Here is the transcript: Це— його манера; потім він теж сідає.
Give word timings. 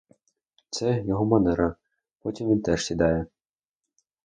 Це— 0.69 1.01
його 1.05 1.25
манера; 1.25 1.75
потім 2.21 2.49
він 2.49 2.61
теж 2.61 2.85
сідає. 2.85 3.25